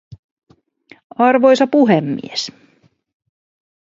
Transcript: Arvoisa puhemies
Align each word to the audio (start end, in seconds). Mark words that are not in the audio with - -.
Arvoisa 1.27 1.67
puhemies 1.73 2.41